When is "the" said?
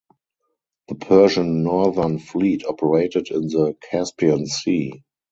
0.87-0.95, 3.49-3.77